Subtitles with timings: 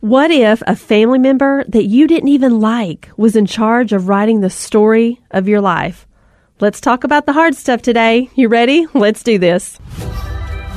[0.00, 4.40] What if a family member that you didn't even like was in charge of writing
[4.40, 6.06] the story of your life?
[6.58, 8.30] Let's talk about the hard stuff today.
[8.34, 8.86] You ready?
[8.94, 9.78] Let's do this.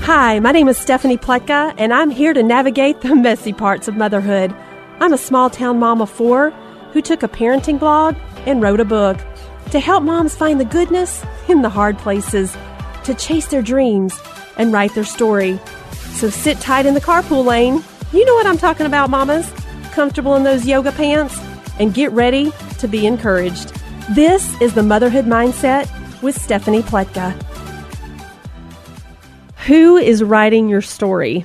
[0.01, 3.95] Hi, my name is Stephanie Pletka, and I'm here to navigate the messy parts of
[3.95, 4.53] motherhood.
[4.99, 6.49] I'm a small town mom of four
[6.91, 9.17] who took a parenting blog and wrote a book
[9.71, 12.57] to help moms find the goodness in the hard places,
[13.05, 14.19] to chase their dreams
[14.57, 15.61] and write their story.
[16.15, 17.85] So sit tight in the carpool lane.
[18.13, 19.51] You know what I'm talking about, mamas.
[19.91, 21.35] Comfortable in those yoga pants
[21.79, 23.73] and get ready to be encouraged.
[24.11, 25.89] This is the Motherhood Mindset
[26.21, 27.31] with Stephanie Pletka.
[29.65, 31.43] Who is writing your story?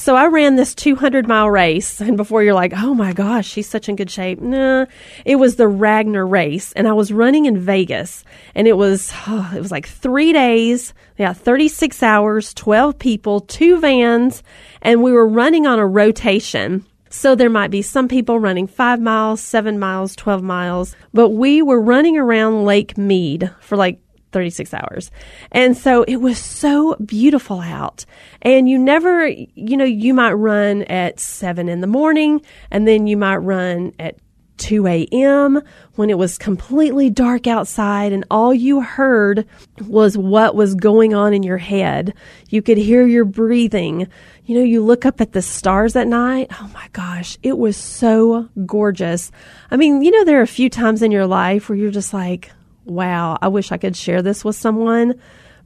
[0.00, 3.68] So I ran this 200 mile race, and before you're like, oh my gosh, she's
[3.68, 4.40] such in good shape.
[4.40, 4.86] Nah,
[5.26, 8.24] it was the Ragnar race, and I was running in Vegas,
[8.54, 13.78] and it was oh, it was like three days, yeah, 36 hours, 12 people, two
[13.78, 14.42] vans,
[14.80, 16.86] and we were running on a rotation.
[17.10, 21.60] So there might be some people running five miles, seven miles, 12 miles, but we
[21.60, 24.00] were running around Lake Mead for like
[24.32, 25.10] 36 hours.
[25.52, 28.04] And so it was so beautiful out.
[28.42, 33.06] And you never, you know, you might run at seven in the morning and then
[33.06, 34.16] you might run at
[34.60, 35.62] 2 a.m.
[35.94, 39.46] when it was completely dark outside and all you heard
[39.86, 42.14] was what was going on in your head.
[42.50, 44.06] You could hear your breathing.
[44.44, 46.48] You know, you look up at the stars at night.
[46.52, 49.32] Oh my gosh, it was so gorgeous.
[49.70, 52.12] I mean, you know, there are a few times in your life where you're just
[52.12, 52.52] like,
[52.84, 55.20] wow, I wish I could share this with someone.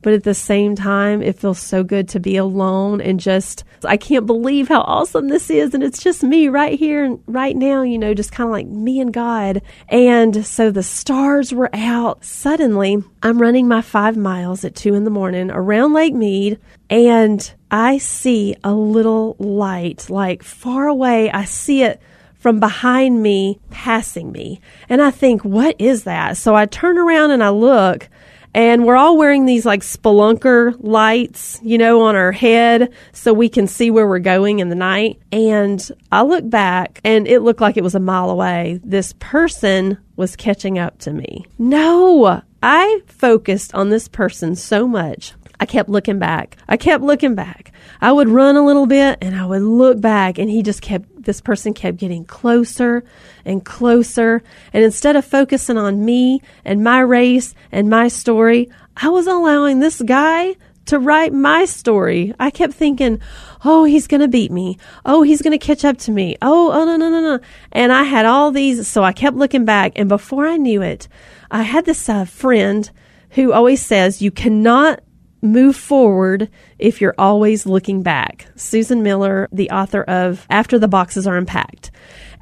[0.05, 3.97] But at the same time, it feels so good to be alone and just, I
[3.97, 5.73] can't believe how awesome this is.
[5.73, 8.67] And it's just me right here and right now, you know, just kind of like
[8.67, 9.63] me and God.
[9.89, 12.23] And so the stars were out.
[12.23, 16.59] Suddenly, I'm running my five miles at two in the morning around Lake Mead
[16.91, 21.31] and I see a little light, like far away.
[21.31, 21.99] I see it
[22.45, 24.61] from behind me passing me.
[24.91, 26.37] And I think, what is that?
[26.37, 28.11] So I turn around and I look
[28.53, 33.49] and we're all wearing these like spelunker lights, you know, on our head so we
[33.49, 35.23] can see where we're going in the night.
[35.33, 38.79] And I look back and it looked like it was a mile away.
[38.85, 41.47] This person was catching up to me.
[41.57, 45.33] No, I focused on this person so much.
[45.65, 46.59] I kept looking back.
[46.69, 47.73] I kept looking back.
[47.99, 51.25] I would run a little bit and I would look back and he just kept
[51.25, 53.03] this person kept getting closer
[53.47, 54.43] and closer.
[54.75, 59.81] And instead of focusing on me and my race and my story, I was allowing
[59.81, 60.55] this guy
[60.85, 62.35] to write my story.
[62.39, 63.23] I kept thinking,
[63.65, 64.77] oh, he's going to beat me.
[65.07, 66.37] Oh, he's going to catch up to me.
[66.43, 67.41] Oh, oh, no, no, no, no.
[67.73, 68.87] And I had all these.
[68.87, 69.93] So I kept looking back.
[69.97, 71.09] And before I knew it,
[71.51, 72.91] I had this uh, friend
[73.31, 75.01] who always says, you cannot
[75.45, 78.47] move forward if you're always looking back.
[78.57, 81.91] Susan Miller, the author of After the Boxes Are Unpacked.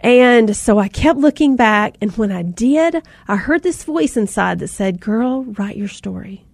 [0.00, 4.58] And so I kept looking back, and when I did, I heard this voice inside
[4.58, 6.44] that said, Girl, write your story.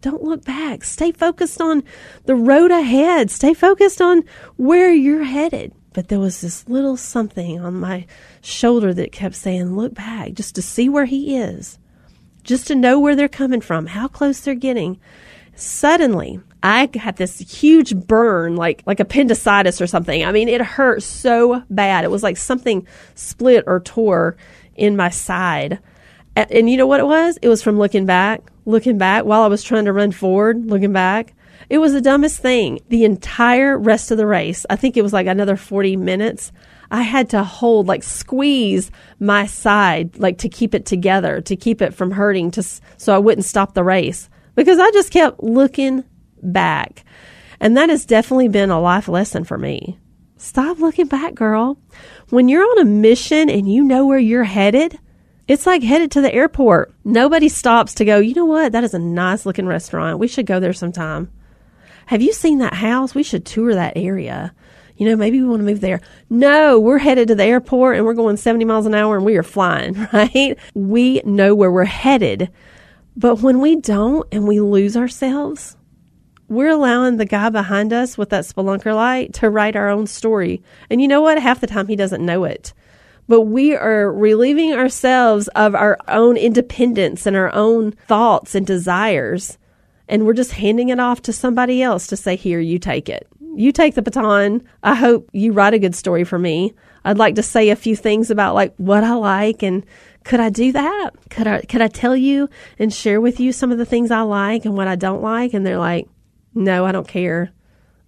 [0.00, 0.84] Don't look back.
[0.84, 1.82] Stay focused on
[2.24, 3.30] the road ahead.
[3.30, 4.22] Stay focused on
[4.56, 5.72] where you're headed.
[5.92, 8.06] But there was this little something on my
[8.40, 11.78] shoulder that kept saying, Look back, just to see where he is,
[12.44, 15.00] just to know where they're coming from, how close they're getting.
[15.60, 20.24] Suddenly, I had this huge burn, like like appendicitis or something.
[20.24, 22.04] I mean, it hurt so bad.
[22.04, 22.86] It was like something
[23.16, 24.36] split or tore
[24.76, 25.80] in my side.
[26.36, 27.40] And, and you know what it was?
[27.42, 30.92] It was from looking back, looking back while I was trying to run forward, looking
[30.92, 31.34] back.
[31.68, 32.78] It was the dumbest thing.
[32.88, 36.52] The entire rest of the race, I think it was like another 40 minutes.
[36.88, 41.82] I had to hold, like squeeze my side, like to keep it together, to keep
[41.82, 46.02] it from hurting, to so I wouldn't stop the race because I just kept looking
[46.42, 47.04] back.
[47.60, 49.98] And that has definitely been a life lesson for me.
[50.36, 51.78] Stop looking back, girl.
[52.30, 54.98] When you're on a mission and you know where you're headed,
[55.46, 56.92] it's like headed to the airport.
[57.04, 58.72] Nobody stops to go, you know what?
[58.72, 60.18] That is a nice looking restaurant.
[60.18, 61.30] We should go there sometime.
[62.06, 63.14] Have you seen that house?
[63.14, 64.52] We should tour that area.
[64.96, 66.00] You know, maybe we want to move there.
[66.28, 69.36] No, we're headed to the airport and we're going 70 miles an hour and we
[69.36, 70.58] are flying, right?
[70.74, 72.50] We know where we're headed.
[73.18, 75.76] But when we don't and we lose ourselves,
[76.46, 80.62] we're allowing the guy behind us with that spelunker light to write our own story.
[80.88, 81.42] And you know what?
[81.42, 82.72] Half the time he doesn't know it.
[83.26, 89.58] But we are relieving ourselves of our own independence and our own thoughts and desires.
[90.08, 93.26] And we're just handing it off to somebody else to say, Here, you take it.
[93.56, 94.62] You take the baton.
[94.84, 96.72] I hope you write a good story for me.
[97.04, 99.84] I'd like to say a few things about like what I like and
[100.24, 101.10] could I do that?
[101.30, 102.48] Could I could I tell you
[102.78, 105.54] and share with you some of the things I like and what I don't like?
[105.54, 106.08] And they're like,
[106.54, 107.50] No, I don't care.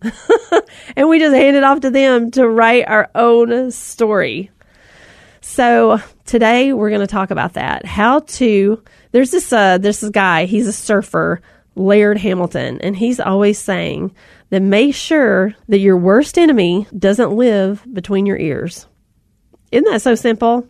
[0.96, 4.50] and we just hand it off to them to write our own story.
[5.40, 7.84] So today we're going to talk about that.
[7.84, 8.82] How to
[9.12, 11.40] there's this uh this guy, he's a surfer,
[11.74, 14.14] Laird Hamilton, and he's always saying
[14.50, 18.86] that make sure that your worst enemy doesn't live between your ears.
[19.70, 20.66] Isn't that so simple?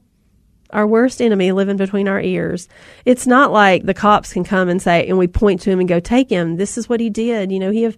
[0.71, 2.69] Our worst enemy living between our ears.
[3.05, 5.89] It's not like the cops can come and say, and we point to him and
[5.89, 6.57] go, take him.
[6.57, 7.51] This is what he did.
[7.51, 7.97] You know, he have,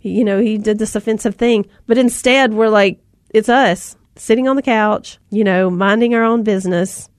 [0.00, 1.66] you know, he did this offensive thing.
[1.86, 3.00] But instead, we're like,
[3.30, 7.10] it's us sitting on the couch, you know, minding our own business.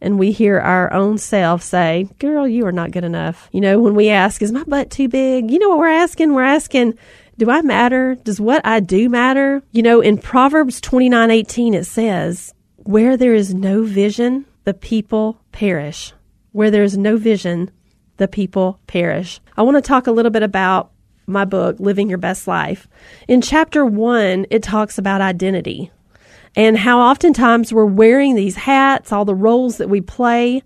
[0.00, 3.48] And we hear our own self say, Girl, you are not good enough.
[3.52, 5.50] You know, when we ask, Is my butt too big?
[5.50, 6.34] You know what we're asking?
[6.34, 6.98] We're asking,
[7.36, 8.14] Do I matter?
[8.14, 9.62] Does what I do matter?
[9.72, 14.74] You know, in Proverbs twenty nine eighteen, it says, Where there is no vision, the
[14.74, 16.12] people perish.
[16.52, 17.72] Where there is no vision,
[18.18, 19.40] the people perish.
[19.56, 20.92] I want to talk a little bit about
[21.26, 22.86] my book, Living Your Best Life.
[23.26, 25.90] In chapter one, it talks about identity
[26.54, 30.62] and how oftentimes we're wearing these hats, all the roles that we play,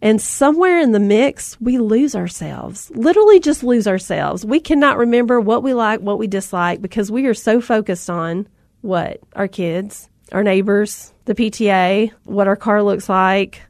[0.00, 2.90] and somewhere in the mix, we lose ourselves.
[2.94, 4.44] Literally just lose ourselves.
[4.44, 8.48] We cannot remember what we like, what we dislike, because we are so focused on
[8.80, 9.18] what?
[9.34, 13.60] Our kids, our neighbors, the PTA, what our car looks like,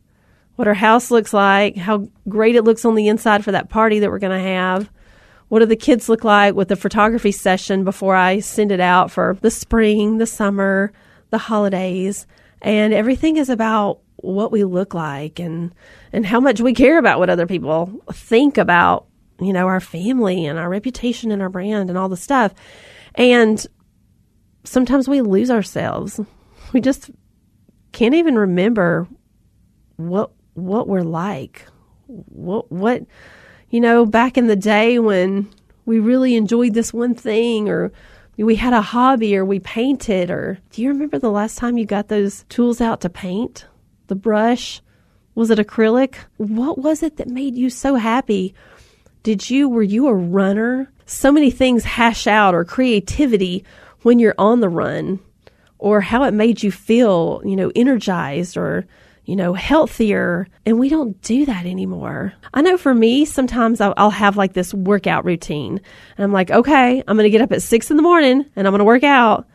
[0.57, 4.01] what our house looks like, how great it looks on the inside for that party
[4.01, 4.91] that we're going to have.
[5.49, 9.11] What do the kids look like with the photography session before I send it out
[9.11, 10.93] for the spring, the summer,
[11.31, 12.27] the holidays,
[12.61, 15.75] and everything is about what we look like and
[16.13, 19.07] and how much we care about what other people think about
[19.41, 22.53] you know our family and our reputation and our brand and all the stuff.
[23.15, 23.65] And
[24.65, 26.21] sometimes we lose ourselves.
[26.73, 27.11] We just
[27.93, 29.09] can't even remember
[29.97, 31.65] what what we're like.
[32.07, 33.05] What what
[33.71, 35.49] you know back in the day when
[35.87, 37.93] we really enjoyed this one thing or
[38.37, 41.87] we had a hobby or we painted or do you remember the last time you
[41.87, 43.67] got those tools out to paint?
[44.09, 44.83] The brush?
[45.35, 46.17] Was it acrylic?
[46.37, 48.55] What was it that made you so happy?
[49.23, 50.91] Did you were you a runner?
[51.07, 53.65] So many things hash out or creativity
[54.03, 55.21] when you're on the run
[55.79, 58.87] or how it made you feel, you know, energized or
[59.29, 60.49] you know, healthier.
[60.65, 62.33] And we don't do that anymore.
[62.55, 65.83] I know for me, sometimes I'll, I'll have like this workout routine.
[66.17, 68.67] And I'm like, okay, I'm going to get up at six in the morning and
[68.67, 69.47] I'm going to work out.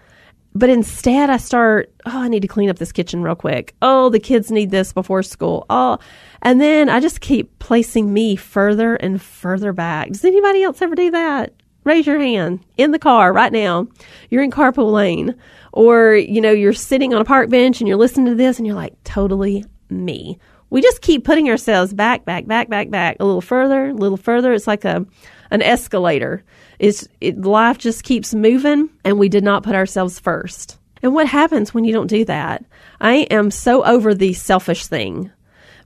[0.56, 3.76] But instead, I start, oh, I need to clean up this kitchen real quick.
[3.82, 5.66] Oh, the kids need this before school.
[5.70, 5.98] Oh,
[6.44, 10.10] and then I just keep placing me further and further back.
[10.10, 11.54] Does anybody else ever do that?
[11.86, 13.88] Raise your hand in the car right now.
[14.30, 15.36] You're in carpool lane
[15.74, 18.68] or, you know, you're sitting on a park bench and you're listening to this and
[18.68, 20.38] you're like, totally me.
[20.70, 24.18] We just keep putting ourselves back, back, back, back, back, a little further, a little
[24.18, 24.54] further.
[24.54, 25.06] It's like a
[25.52, 26.44] an escalator.
[26.84, 30.78] It's it, life just keeps moving, and we did not put ourselves first.
[31.02, 32.66] And what happens when you don't do that?
[33.00, 35.32] I am so over the selfish thing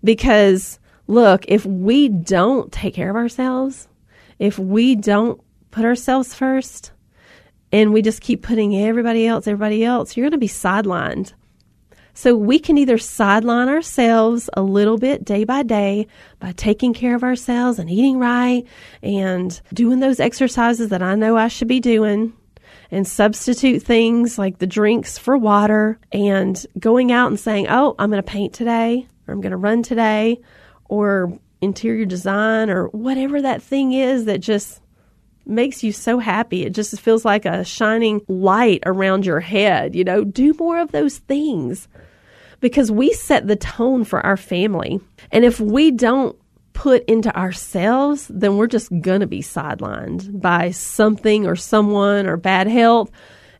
[0.03, 3.87] because look, if we don't take care of ourselves,
[4.39, 5.39] if we don't
[5.69, 6.93] put ourselves first,
[7.71, 11.33] and we just keep putting everybody else, everybody else, you're going to be sidelined.
[12.17, 16.07] So we can either sideline ourselves a little bit day by day
[16.39, 18.63] by taking care of ourselves and eating right
[19.03, 22.33] and doing those exercises that I know I should be doing
[22.89, 28.09] and substitute things like the drinks for water and going out and saying, Oh, I'm
[28.09, 30.39] going to paint today or I'm going to run today
[30.85, 34.81] or interior design or whatever that thing is that just
[35.45, 36.65] makes you so happy.
[36.65, 39.93] It just feels like a shining light around your head.
[39.95, 41.87] You know, do more of those things
[42.59, 44.99] because we set the tone for our family.
[45.31, 46.35] And if we don't
[46.73, 52.37] put into ourselves, then we're just going to be sidelined by something or someone or
[52.37, 53.11] bad health.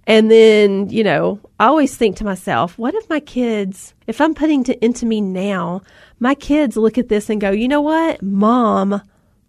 [0.06, 4.34] And then, you know, I always think to myself, what if my kids, if I'm
[4.34, 5.82] putting to, into me now,
[6.20, 8.22] my kids look at this and go, you know what?
[8.22, 9.02] Mom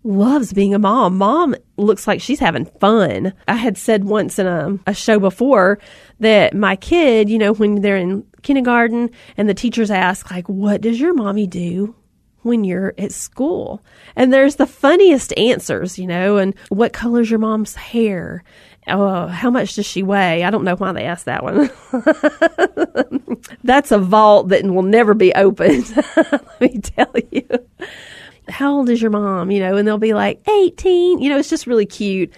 [0.02, 1.19] loves being a mom.
[1.19, 3.33] Mom looks like she's having fun.
[3.47, 5.78] I had said once in a, a show before
[6.21, 10.80] that my kid, you know, when they're in kindergarten and the teachers ask, like, what
[10.80, 11.95] does your mommy do?
[12.42, 17.40] When you're at school, and there's the funniest answers, you know, and what color's your
[17.40, 18.45] mom's hair?
[18.87, 20.45] Oh, how much does she weigh?
[20.45, 21.68] I don't know why they asked that one.
[23.64, 25.95] That's a vault that will never be opened.
[26.16, 27.47] Let me tell you
[28.49, 29.50] how old is your mom?
[29.50, 31.18] You know, and they'll be like, 18.
[31.18, 32.33] You know, it's just really cute.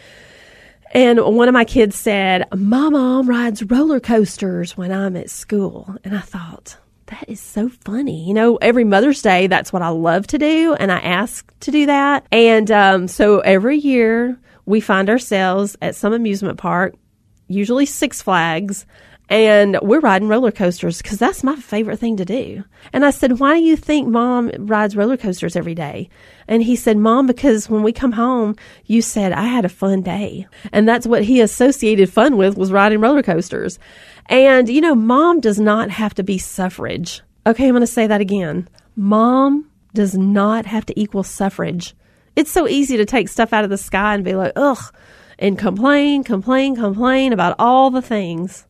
[0.92, 5.96] And one of my kids said, My mom rides roller coasters when I'm at school.
[6.04, 8.26] And I thought, that is so funny.
[8.26, 10.74] You know, every Mother's Day, that's what I love to do.
[10.74, 12.26] And I ask to do that.
[12.32, 16.94] And um, so every year we find ourselves at some amusement park
[17.50, 18.86] usually Six Flags,
[19.30, 22.64] and we're riding roller coasters because that's my favorite thing to do.
[22.92, 26.10] And I said, Why do you think mom rides roller coasters every day?
[26.48, 28.56] And he said, Mom, because when we come home,
[28.86, 30.48] you said I had a fun day.
[30.72, 33.78] And that's what he associated fun with was riding roller coasters.
[34.26, 37.22] And, you know, mom does not have to be suffrage.
[37.46, 38.68] Okay, I'm going to say that again.
[38.96, 41.94] Mom does not have to equal suffrage.
[42.34, 44.92] It's so easy to take stuff out of the sky and be like, ugh,
[45.38, 48.66] and complain, complain, complain about all the things.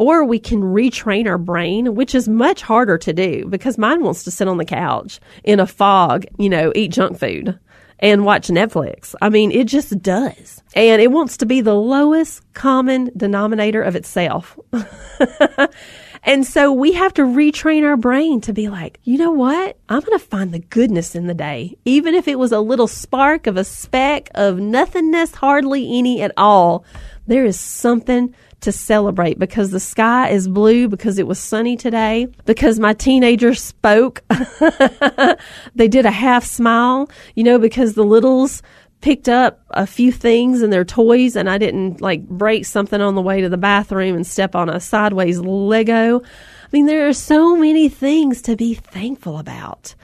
[0.00, 4.24] Or we can retrain our brain, which is much harder to do because mine wants
[4.24, 7.58] to sit on the couch in a fog, you know, eat junk food
[7.98, 9.14] and watch Netflix.
[9.20, 10.62] I mean, it just does.
[10.74, 14.58] And it wants to be the lowest common denominator of itself.
[16.22, 19.76] and so we have to retrain our brain to be like, you know what?
[19.90, 21.76] I'm going to find the goodness in the day.
[21.84, 26.32] Even if it was a little spark of a speck of nothingness, hardly any at
[26.38, 26.86] all,
[27.26, 32.28] there is something to celebrate because the sky is blue, because it was sunny today,
[32.44, 34.22] because my teenager spoke.
[35.74, 38.62] they did a half smile, you know, because the littles
[39.00, 43.14] picked up a few things in their toys and I didn't like break something on
[43.14, 46.20] the way to the bathroom and step on a sideways Lego.
[46.20, 49.94] I mean, there are so many things to be thankful about.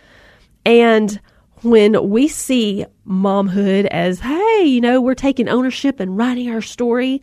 [0.64, 1.20] And
[1.62, 7.22] when we see momhood as, hey, you know, we're taking ownership and writing our story,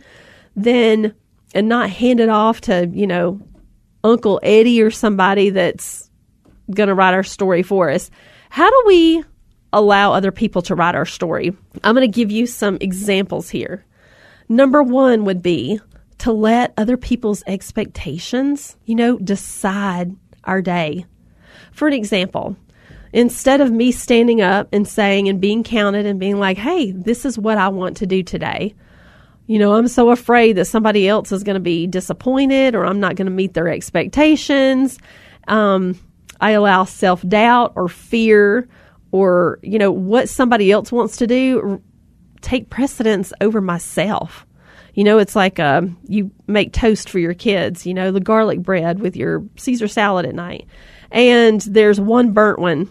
[0.56, 1.14] then
[1.54, 3.40] and not hand it off to, you know,
[4.04, 6.10] Uncle Eddie or somebody that's
[6.72, 8.10] going to write our story for us.
[8.50, 9.24] How do we
[9.72, 11.56] allow other people to write our story?
[11.84, 13.86] I'm going to give you some examples here.
[14.50, 15.80] Number one would be
[16.20, 21.06] to let other people's expectations, you know, decide our day.
[21.72, 22.56] For an example,
[23.12, 27.26] instead of me standing up and saying and being counted and being like, hey, this
[27.26, 28.76] is what I want to do today,
[29.48, 33.00] you know, I'm so afraid that somebody else is going to be disappointed or I'm
[33.00, 34.98] not going to meet their expectations.
[35.48, 36.00] Um,
[36.40, 38.68] I allow self doubt or fear
[39.12, 41.82] or, you know, what somebody else wants to do
[42.42, 44.46] take precedence over myself.
[44.94, 48.60] You know, it's like uh, you make toast for your kids, you know, the garlic
[48.60, 50.68] bread with your Caesar salad at night.
[51.12, 52.90] And there's one burnt one.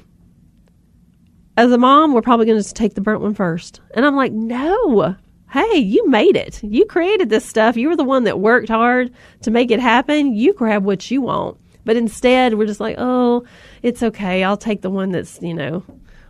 [1.57, 3.81] As a mom, we're probably going to take the burnt one first.
[3.95, 5.17] And I'm like, no,
[5.53, 6.63] hey, you made it.
[6.63, 7.77] You created this stuff.
[7.77, 10.35] You were the one that worked hard to make it happen.
[10.35, 11.59] You grab what you want.
[11.85, 13.45] But instead, we're just like, oh,
[13.83, 14.45] it's okay.
[14.45, 15.85] I'll take the one that's, you know,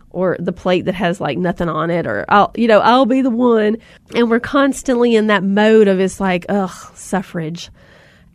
[0.09, 3.21] or the plate that has like nothing on it, or I'll, you know, I'll be
[3.21, 3.77] the one.
[4.13, 7.69] And we're constantly in that mode of it's like, ugh, suffrage.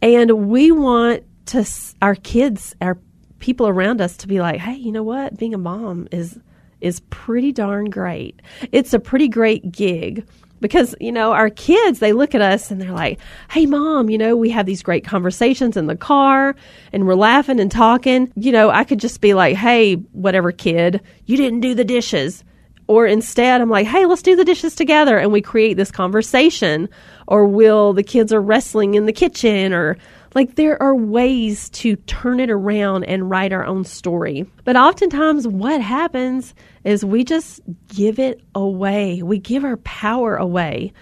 [0.00, 1.68] And we want to,
[2.00, 2.96] our kids, our
[3.40, 5.36] people around us to be like, hey, you know what?
[5.36, 6.38] Being a mom is,
[6.80, 8.40] is pretty darn great.
[8.72, 10.26] It's a pretty great gig
[10.60, 13.18] because you know our kids they look at us and they're like
[13.50, 16.54] hey mom you know we have these great conversations in the car
[16.92, 18.32] and we're laughing and talking.
[18.36, 22.44] You know i could just be like hey whatever kid you didn't do the dishes.
[22.86, 26.88] Or instead i'm like hey let's do the dishes together and we create this conversation
[27.26, 29.98] or will the kids are wrestling in the kitchen or
[30.34, 34.46] like there are ways to turn it around and write our own story.
[34.64, 36.54] But oftentimes what happens
[36.84, 39.22] is we just give it away.
[39.22, 40.92] We give our power away.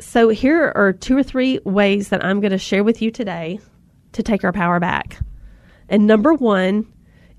[0.00, 3.60] So here are two or three ways that I'm going to share with you today
[4.12, 5.18] to take our power back.
[5.88, 6.90] And number 1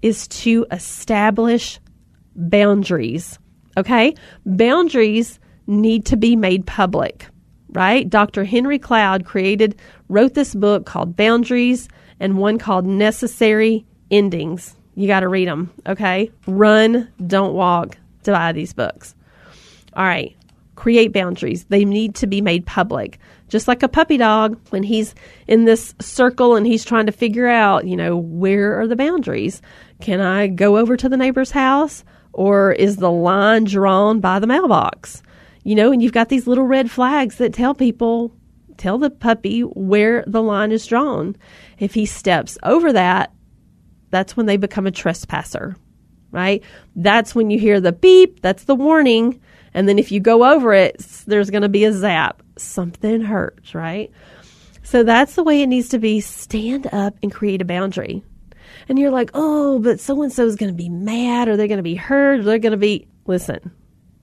[0.01, 1.79] is to establish
[2.35, 3.39] boundaries.
[3.77, 4.15] Okay?
[4.45, 7.27] Boundaries need to be made public
[7.75, 8.09] right?
[8.09, 8.43] Dr.
[8.43, 9.75] Henry Cloud created,
[10.09, 11.89] wrote this book called Boundaries
[12.19, 14.75] and one called Necessary Endings.
[14.95, 16.31] You got to read them, okay?
[16.45, 19.15] Run, don't walk to buy these books.
[19.95, 20.35] All right,
[20.75, 21.65] create boundaries.
[21.65, 23.19] They need to be made public.
[23.49, 25.13] Just like a puppy dog, when he's
[25.47, 29.61] in this circle and he's trying to figure out, you know, where are the boundaries?
[30.01, 32.03] Can I go over to the neighbor's house?
[32.33, 35.21] Or is the line drawn by the mailbox?
[35.63, 38.35] You know, and you've got these little red flags that tell people,
[38.77, 41.35] tell the puppy where the line is drawn.
[41.79, 43.33] If he steps over that,
[44.09, 45.75] that's when they become a trespasser,
[46.31, 46.63] right?
[46.95, 49.41] That's when you hear the beep, that's the warning.
[49.73, 52.43] And then if you go over it, there's going to be a zap.
[52.57, 54.11] Something hurts, right?
[54.83, 56.19] So that's the way it needs to be.
[56.21, 58.23] Stand up and create a boundary.
[58.87, 61.67] And you're like, oh, but so and so is going to be mad or they're
[61.67, 63.07] going to be hurt or they're going to be.
[63.25, 63.71] Listen,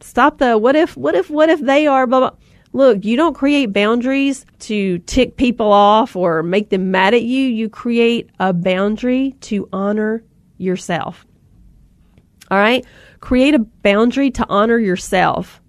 [0.00, 2.36] Stop the what if, what if, what if they are, blah, blah.
[2.72, 7.46] Look, you don't create boundaries to tick people off or make them mad at you.
[7.46, 10.22] You create a boundary to honor
[10.56, 11.26] yourself.
[12.50, 12.84] All right?
[13.18, 15.60] Create a boundary to honor yourself.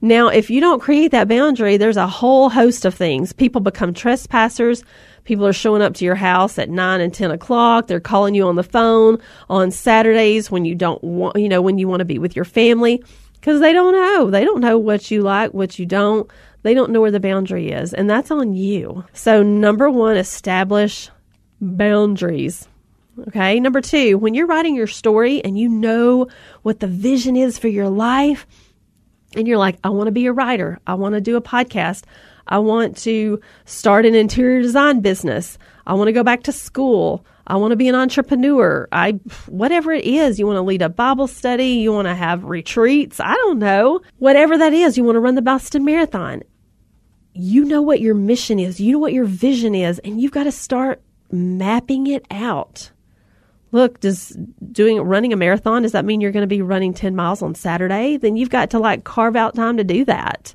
[0.00, 3.32] Now, if you don't create that boundary, there's a whole host of things.
[3.32, 4.82] People become trespassers.
[5.22, 7.86] People are showing up to your house at nine and 10 o'clock.
[7.86, 11.78] They're calling you on the phone on Saturdays when you don't want, you know, when
[11.78, 13.00] you want to be with your family
[13.42, 14.30] because they don't know.
[14.30, 16.30] They don't know what you like, what you don't.
[16.62, 17.92] They don't know where the boundary is.
[17.92, 19.04] And that's on you.
[19.14, 21.10] So, number one, establish
[21.60, 22.68] boundaries.
[23.26, 23.58] Okay.
[23.58, 26.28] Number two, when you're writing your story and you know
[26.62, 28.46] what the vision is for your life,
[29.34, 32.04] and you're like, I want to be a writer, I want to do a podcast,
[32.46, 37.24] I want to start an interior design business, I want to go back to school,
[37.52, 38.88] I want to be an entrepreneur.
[38.92, 42.44] I whatever it is, you want to lead a Bible study, you want to have
[42.44, 44.00] retreats, I don't know.
[44.16, 46.44] Whatever that is, you want to run the Boston Marathon.
[47.34, 50.44] You know what your mission is, you know what your vision is, and you've got
[50.44, 52.90] to start mapping it out
[53.72, 54.36] look, does
[54.70, 57.54] doing running a marathon does that mean you're going to be running 10 miles on
[57.54, 58.18] Saturday?
[58.18, 60.54] Then you've got to like carve out time to do that.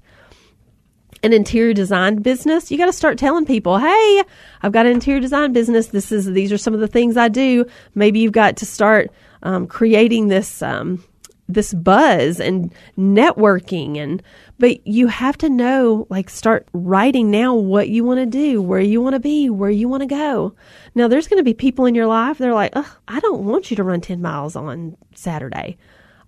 [1.23, 4.23] An interior design business, you got to start telling people, "Hey,
[4.61, 5.87] I've got an interior design business.
[5.87, 9.11] This is these are some of the things I do." Maybe you've got to start
[9.41, 11.03] um, creating this um,
[11.49, 14.21] this buzz and networking and
[14.59, 18.81] but you have to know like start writing now what you want to do where
[18.81, 20.53] you want to be where you want to go
[20.93, 22.73] now there's going to be people in your life they're like
[23.07, 25.77] i don't want you to run 10 miles on saturday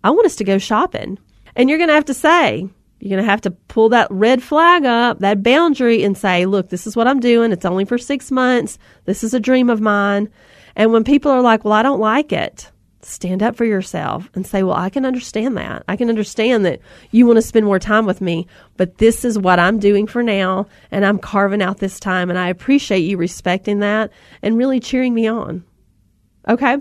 [0.03, 1.19] i want us to go shopping
[1.55, 2.69] and you're going to have to say
[2.99, 6.69] you're going to have to pull that red flag up that boundary and say look
[6.69, 9.81] this is what i'm doing it's only for six months this is a dream of
[9.81, 10.29] mine
[10.75, 14.45] and when people are like well i don't like it stand up for yourself and
[14.45, 15.83] say, Well, I can understand that.
[15.87, 16.79] I can understand that
[17.11, 20.23] you want to spend more time with me, but this is what I'm doing for
[20.23, 24.79] now, and I'm carving out this time, and I appreciate you respecting that and really
[24.79, 25.63] cheering me on.
[26.47, 26.77] Okay?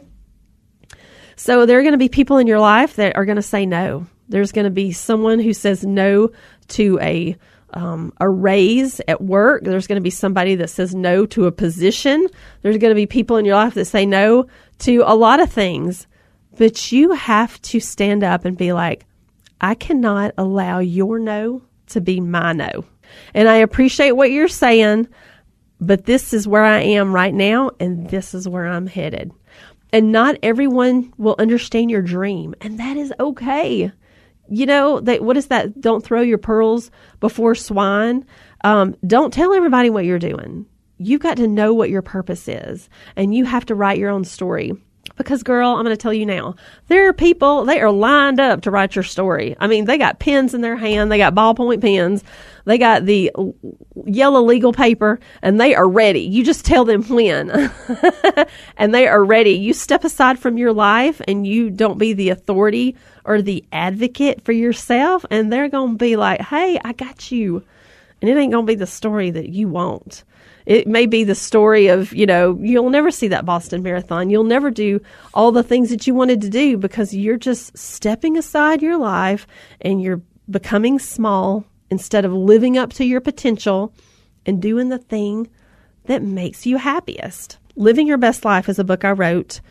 [1.37, 3.65] So there are going to be people in your life that are going to say
[3.65, 4.07] no.
[4.29, 6.31] There's going to be someone who says no
[6.69, 7.37] to a
[7.75, 9.63] um, a raise at work.
[9.65, 12.27] There's going to be somebody that says no to a position.
[12.63, 14.47] There's going to be people in your life that say no
[14.81, 16.07] to a lot of things.
[16.57, 19.05] But you have to stand up and be like,
[19.61, 22.85] I cannot allow your no to be my no.
[23.35, 25.09] And I appreciate what you're saying,
[25.81, 29.33] but this is where I am right now, and this is where I'm headed.
[29.93, 33.91] And not everyone will understand your dream, and that is okay.
[34.49, 35.81] You know, that what is that?
[35.81, 38.25] Don't throw your pearls before swine.
[38.65, 40.67] Um, don't tell everybody what you're doing.
[40.99, 44.25] You've got to know what your purpose is, and you have to write your own
[44.25, 44.73] story.
[45.19, 46.55] Because, girl, I'm going to tell you now,
[46.87, 49.57] there are people, they are lined up to write your story.
[49.59, 52.23] I mean, they got pens in their hand, they got ballpoint pens,
[52.65, 53.33] they got the
[54.07, 56.21] yellow legal paper, and they are ready.
[56.21, 57.51] You just tell them when,
[58.77, 59.51] and they are ready.
[59.51, 64.45] You step aside from your life and you don't be the authority or the advocate
[64.45, 67.65] for yourself, and they're going to be like, hey, I got you.
[68.23, 70.25] And it ain't going to be the story that you want.
[70.69, 74.29] It may be the story of, you know, you'll never see that Boston Marathon.
[74.29, 75.01] You'll never do
[75.33, 79.47] all the things that you wanted to do because you're just stepping aside your life
[79.81, 83.95] and you're becoming small instead of living up to your potential
[84.45, 85.49] and doing the thing
[86.05, 87.57] that makes you happiest.
[87.75, 89.63] Living Your Best Life is a book I wrote.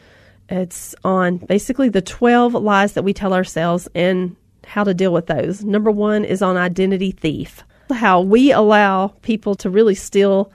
[0.50, 5.28] It's on basically the 12 lies that we tell ourselves and how to deal with
[5.28, 5.64] those.
[5.64, 10.52] Number one is on identity thief, how we allow people to really steal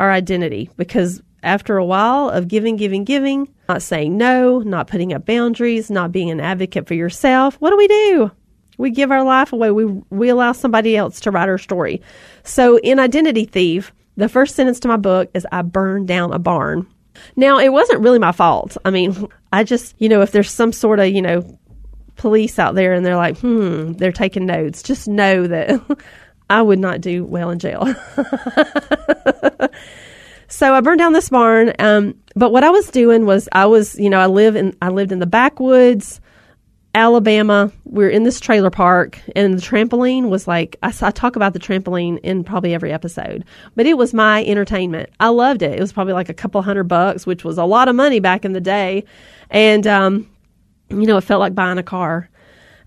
[0.00, 5.12] our identity because after a while of giving, giving, giving, not saying no, not putting
[5.12, 8.30] up boundaries, not being an advocate for yourself, what do we do?
[8.78, 9.70] We give our life away.
[9.70, 12.00] We, we allow somebody else to write our story.
[12.42, 16.38] So in Identity Thief, the first sentence to my book is I burned down a
[16.38, 16.86] barn.
[17.36, 18.76] Now, it wasn't really my fault.
[18.84, 21.58] I mean, I just, you know, if there's some sort of, you know,
[22.16, 25.80] police out there and they're like, hmm, they're taking notes, just know that
[26.50, 27.86] I would not do well in jail.
[30.48, 31.72] so I burned down this barn.
[31.78, 34.88] Um, but what I was doing was I was, you know, I live in I
[34.88, 36.20] lived in the backwoods,
[36.92, 37.70] Alabama.
[37.84, 41.52] We are in this trailer park, and the trampoline was like I, I talk about
[41.52, 43.44] the trampoline in probably every episode,
[43.76, 45.08] but it was my entertainment.
[45.20, 45.78] I loved it.
[45.78, 48.44] It was probably like a couple hundred bucks, which was a lot of money back
[48.44, 49.04] in the day,
[49.50, 50.28] and um,
[50.88, 52.28] you know, it felt like buying a car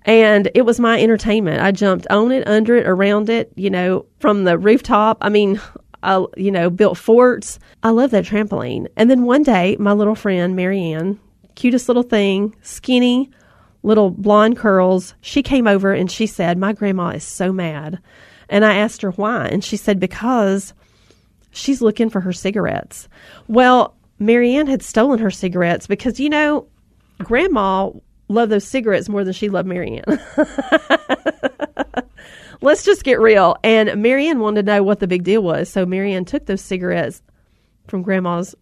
[0.06, 1.62] and it was my entertainment.
[1.62, 5.18] I jumped on it, under it, around it, you know, from the rooftop.
[5.22, 5.62] I mean,
[6.04, 7.60] I, you know, built forts.
[7.82, 8.88] I love that trampoline.
[8.98, 11.18] And then one day, my little friend, Marianne,
[11.56, 13.32] cutest little thing, skinny,
[13.84, 18.00] little blonde curls, she came over and she said, My grandma is so mad.
[18.50, 19.48] And I asked her why.
[19.48, 20.74] And she said, Because
[21.52, 23.08] she's looking for her cigarettes.
[23.48, 26.68] Well, Marianne had stolen her cigarettes because, you know,
[27.20, 27.92] grandma
[28.28, 30.04] loved those cigarettes more than she loved Marianne.
[32.62, 33.58] let's just get real.
[33.64, 35.70] And Marianne wanted to know what the big deal was.
[35.70, 37.22] So Marianne took those cigarettes
[37.88, 38.56] from grandma's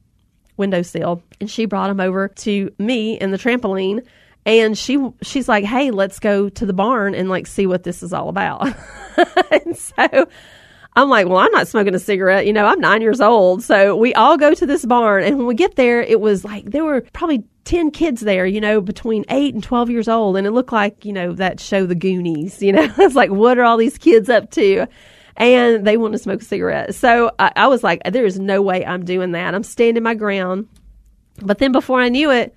[0.58, 4.06] windowsill and she brought them over to me in the trampoline
[4.46, 8.04] and she she's like hey let's go to the barn and like see what this
[8.04, 8.68] is all about
[9.52, 10.28] and so
[10.96, 13.96] i'm like well i'm not smoking a cigarette you know i'm nine years old so
[13.96, 16.84] we all go to this barn and when we get there it was like there
[16.84, 20.52] were probably 10 kids there you know between 8 and 12 years old and it
[20.52, 23.78] looked like you know that show the goonies you know it's like what are all
[23.78, 24.88] these kids up to
[25.38, 28.62] and they want to smoke a cigarette so I, I was like there is no
[28.62, 30.68] way i'm doing that i'm standing my ground
[31.42, 32.56] but then before i knew it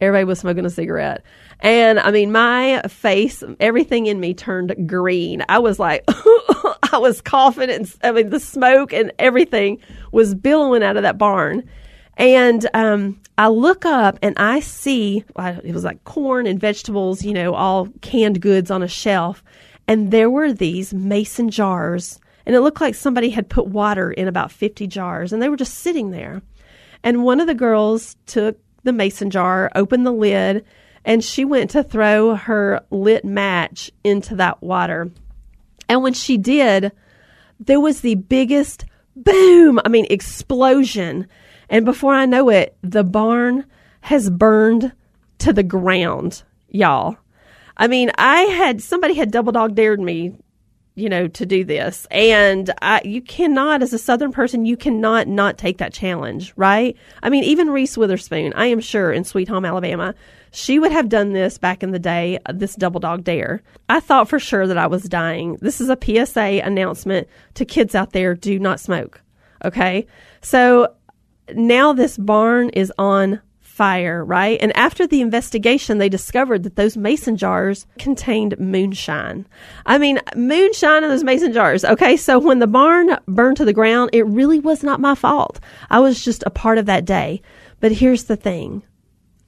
[0.00, 1.22] Everybody was smoking a cigarette.
[1.60, 5.44] And I mean, my face, everything in me turned green.
[5.48, 9.78] I was like, I was coughing and I mean, the smoke and everything
[10.10, 11.68] was billowing out of that barn.
[12.16, 17.32] And um, I look up and I see it was like corn and vegetables, you
[17.32, 19.42] know, all canned goods on a shelf.
[19.88, 22.20] And there were these mason jars.
[22.46, 25.56] And it looked like somebody had put water in about 50 jars and they were
[25.56, 26.42] just sitting there.
[27.02, 30.64] And one of the girls took the mason jar, opened the lid,
[31.04, 35.10] and she went to throw her lit match into that water.
[35.88, 36.92] And when she did,
[37.60, 38.84] there was the biggest
[39.16, 41.26] boom, I mean, explosion.
[41.68, 43.66] And before I know it, the barn
[44.02, 44.92] has burned
[45.38, 47.16] to the ground, y'all.
[47.76, 50.36] I mean, I had somebody had double dog dared me
[50.96, 52.06] you know, to do this.
[52.10, 56.96] And I, you cannot, as a Southern person, you cannot not take that challenge, right?
[57.22, 60.14] I mean, even Reese Witherspoon, I am sure in Sweet Home Alabama,
[60.52, 63.60] she would have done this back in the day, uh, this double dog dare.
[63.88, 65.58] I thought for sure that I was dying.
[65.60, 69.20] This is a PSA announcement to kids out there do not smoke.
[69.64, 70.06] Okay.
[70.42, 70.94] So
[71.54, 74.56] now this barn is on fire, right?
[74.60, 79.46] And after the investigation, they discovered that those mason jars contained moonshine.
[79.84, 81.84] I mean, moonshine in those mason jars.
[81.84, 85.58] Okay, so when the barn burned to the ground, it really was not my fault.
[85.90, 87.42] I was just a part of that day.
[87.80, 88.84] But here's the thing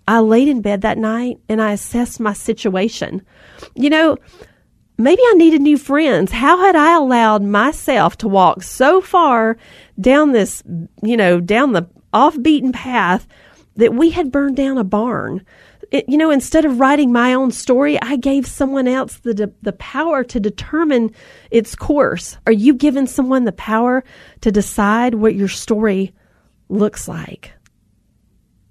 [0.08, 3.24] I laid in bed that night and I assessed my situation.
[3.76, 4.16] You know,
[4.98, 6.32] maybe I needed new friends.
[6.32, 9.56] How had I allowed myself to walk so far
[10.00, 10.62] down this,
[11.02, 13.26] you know, down the off beaten path
[13.76, 15.44] that we had burned down a barn.
[15.92, 19.52] It, you know, instead of writing my own story, I gave someone else the de-
[19.62, 21.12] the power to determine
[21.50, 22.38] its course.
[22.46, 24.02] Are you giving someone the power
[24.40, 26.12] to decide what your story
[26.68, 27.52] looks like?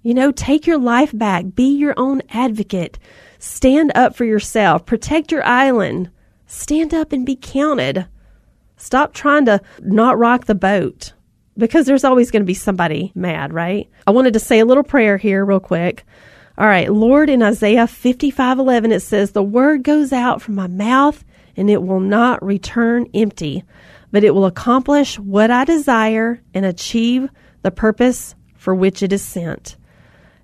[0.02, 1.46] You know, take your life back.
[1.54, 2.98] Be your own advocate.
[3.38, 4.84] Stand up for yourself.
[4.84, 6.10] Protect your island.
[6.46, 8.06] Stand up and be counted.
[8.76, 11.12] Stop trying to not rock the boat
[11.58, 13.88] because there's always going to be somebody mad, right?
[14.06, 16.04] I wanted to say a little prayer here, real quick.
[16.58, 20.66] All right, Lord, in Isaiah 55 11, it says, The word goes out from my
[20.66, 21.24] mouth,
[21.56, 23.64] and it will not return empty,
[24.10, 27.28] but it will accomplish what I desire and achieve
[27.62, 29.76] the purpose for which it is sent.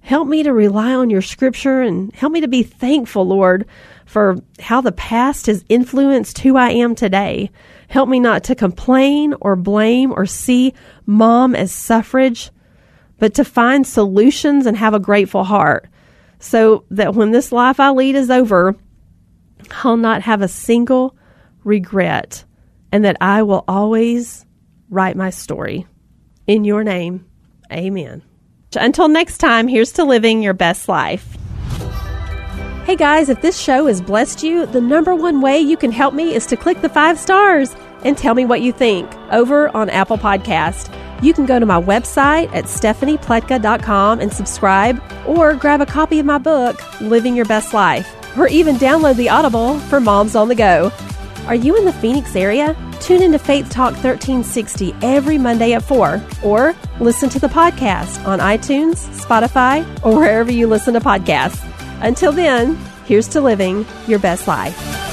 [0.00, 3.66] Help me to rely on your scripture and help me to be thankful, Lord,
[4.12, 7.50] for how the past has influenced who I am today.
[7.88, 10.74] Help me not to complain or blame or see
[11.06, 12.50] mom as suffrage,
[13.18, 15.88] but to find solutions and have a grateful heart
[16.38, 18.76] so that when this life I lead is over,
[19.82, 21.16] I'll not have a single
[21.64, 22.44] regret
[22.92, 24.44] and that I will always
[24.90, 25.86] write my story.
[26.46, 27.24] In your name,
[27.72, 28.22] amen.
[28.76, 31.38] Until next time, here's to living your best life.
[32.92, 36.12] Hey guys, if this show has blessed you, the number one way you can help
[36.12, 37.74] me is to click the five stars
[38.04, 40.94] and tell me what you think over on Apple Podcast.
[41.22, 46.26] You can go to my website at stephaniepletka.com and subscribe, or grab a copy of
[46.26, 50.54] my book, Living Your Best Life, or even download the Audible for Moms on the
[50.54, 50.92] Go.
[51.46, 52.76] Are you in the Phoenix area?
[53.00, 58.38] Tune into Faith Talk 1360 every Monday at 4, or listen to the podcast on
[58.38, 61.66] iTunes, Spotify, or wherever you listen to podcasts.
[62.02, 65.11] Until then, here's to living your best life.